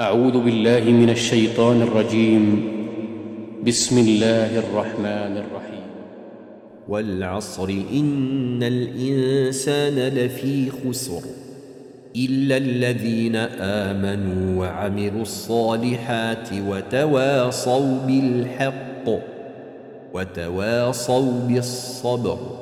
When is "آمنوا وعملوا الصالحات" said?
13.60-16.48